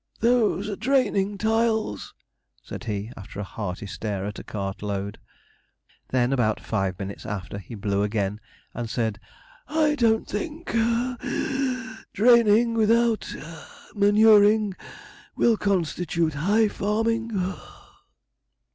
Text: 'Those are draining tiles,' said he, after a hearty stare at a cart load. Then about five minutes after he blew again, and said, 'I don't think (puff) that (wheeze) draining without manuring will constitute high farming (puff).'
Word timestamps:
'Those 0.19 0.67
are 0.67 0.75
draining 0.75 1.37
tiles,' 1.37 2.15
said 2.63 2.85
he, 2.85 3.11
after 3.15 3.39
a 3.39 3.43
hearty 3.43 3.85
stare 3.85 4.25
at 4.25 4.39
a 4.39 4.43
cart 4.43 4.81
load. 4.81 5.19
Then 6.09 6.33
about 6.33 6.59
five 6.59 6.97
minutes 6.97 7.23
after 7.23 7.59
he 7.59 7.75
blew 7.75 8.01
again, 8.01 8.39
and 8.73 8.89
said, 8.89 9.19
'I 9.67 9.93
don't 9.93 10.27
think 10.27 10.65
(puff) 10.65 11.19
that 11.21 11.21
(wheeze) 11.21 12.05
draining 12.13 12.73
without 12.73 13.31
manuring 13.95 14.73
will 15.35 15.55
constitute 15.55 16.33
high 16.33 16.67
farming 16.67 17.29
(puff).' 17.29 17.91